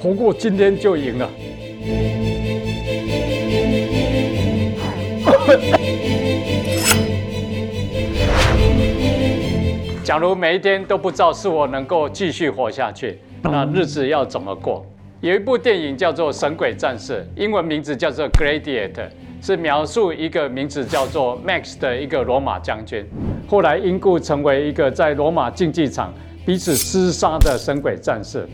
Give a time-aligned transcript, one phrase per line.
[0.00, 1.28] 活过今天就赢了。
[10.04, 14.86] 假如每一天都不知道是我能够继续活下去，那日子要怎么过？
[15.20, 18.92] 有一部电影叫做《神鬼战士》，英文名字叫做《Gladiator》，
[19.42, 23.04] 是描述一个名字叫做 Max 的一个罗马将军，
[23.48, 26.14] 后来因故成为一个在罗马竞技场
[26.46, 28.48] 彼此厮杀的神鬼战士。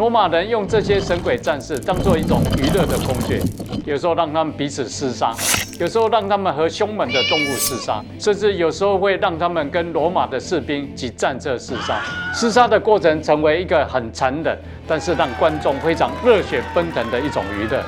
[0.00, 3.38] 罗马人用这些神鬼战士当做一种娱乐的工具，
[3.84, 5.36] 有时候让他们彼此厮杀，
[5.78, 12.00] 有时候让他们和凶猛的动物厮杀，甚至有时候会让他们跟罗马的士兵及战车厮杀。
[12.34, 14.56] 厮杀的过程成为一个很残忍，
[14.88, 17.84] 但是让观众非常热血奔腾的一种娱乐。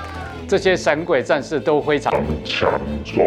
[0.47, 2.13] 这些神鬼战士都非常
[2.45, 2.71] 强
[3.07, 3.27] 壮，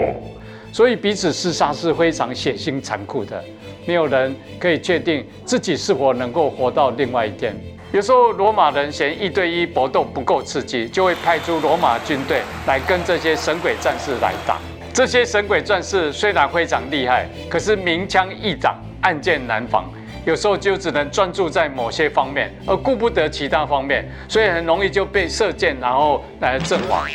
[0.72, 3.44] 所以彼此厮杀是非常血腥残酷的，
[3.88, 7.60] 没有人可以确定自己是否能够活到另外一天。
[7.92, 14.58] 有时候罗马人嫌一对一搏斗不够刺激，就会派出罗马军队来跟这些神鬼战士来打。
[14.94, 19.86] 这些神鬼战士虽然非常厉害，可是明枪易挡，暗箭难防。
[20.26, 27.08] 有时候就只能专注在某些方面，而顾不得其他方面，所以很容易就被射箭，然后来阵亡。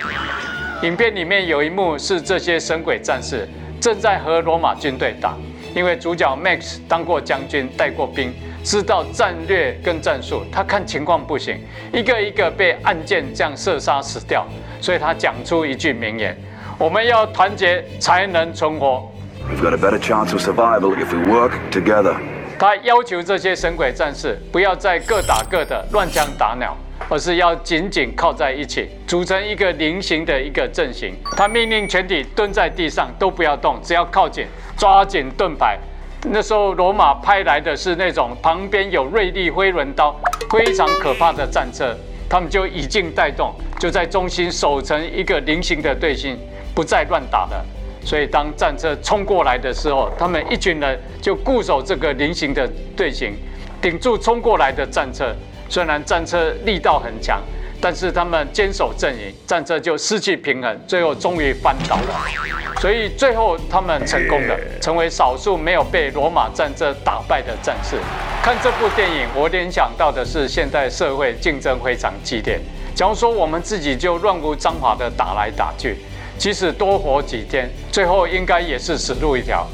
[0.83, 3.47] 影片里面有一幕是这些神鬼战士
[3.81, 5.37] 正在和罗马军队打，
[5.75, 8.33] 因为主角 Max 当过将军，带过兵。
[8.63, 11.59] 知道战略跟战术，他看情况不行，
[11.93, 14.47] 一个一个被暗箭这样射杀死掉，
[14.81, 16.37] 所以他讲出一句名言：
[16.79, 19.11] 我们要团结才能存活。
[19.49, 22.15] We've got a better chance of survival if we work together.
[22.59, 26.77] 他要求这些神鬼战士不要再各打各的乱枪打鸟，
[27.09, 31.15] 而是要紧紧靠在一起，组成一个菱形的一个阵型。
[31.37, 35.79] 他命令全体蹲在地上都不要动，只要靠紧，抓紧盾牌。
[36.27, 40.15] 那时候，罗马派来的是那种旁边有锐利飞轮刀、
[40.51, 41.97] 非常可怕的战车，
[42.29, 46.39] 他们就以静带动，就在中心守成一个菱形的队形，
[46.75, 47.65] 不再乱打了。
[48.05, 53.35] 所以，当战车冲过来的时候，他们一群人就固守这个菱形的队形，
[53.81, 55.35] 顶住冲过来的战车。
[55.69, 57.41] 虽然战车力道很强。
[57.83, 62.60] 但是他们坚守阵营，战车就失去平衡，最后终于翻倒了。
[62.81, 67.99] 所以最后他们成功了，成为少数没有被罗马战争打败的战士。
[68.43, 72.59] 看这部电影，我联想到的是现代社会竞争非常激烈。
[72.95, 75.99] 假如说我们自己就乱无章法的打来打去，
[76.39, 79.67] 即使多活几天，最后应该也是死路一条。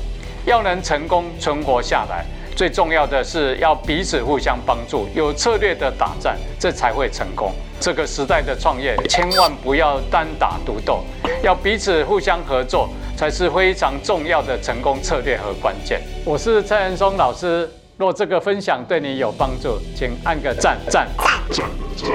[0.45, 2.25] 要能成功存活下来，
[2.57, 7.53] 最重要的是要彼此互相帮助，有策略的打战，这才会成功。
[7.79, 11.05] 这个时代的创业，千万不要单打独斗，
[11.43, 16.01] 要彼此互相合作，才是非常重要的成功策略和关键。
[16.25, 21.07] 我是蔡元松老师，若这个分享对你有帮助，请按个赞赞
[21.51, 22.09] 赞赞，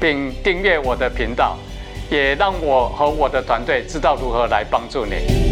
[0.00, 1.56] 并订阅我的频道，
[2.10, 5.45] 也让我和我的团队知道如何来帮助你。